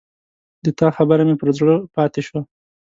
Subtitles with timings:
[0.63, 2.41] د تا خبره مې پر زړه پاته شوه